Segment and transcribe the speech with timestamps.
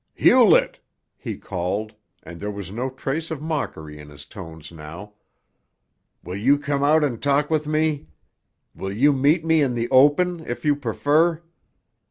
[0.15, 0.79] "Hewlett!"
[1.15, 1.93] he called,
[2.23, 5.13] and there was no trace of mockery in his tones now,
[6.23, 8.07] "will you come out and talk with me?
[8.73, 11.43] Will you meet me in the open, if you prefer?"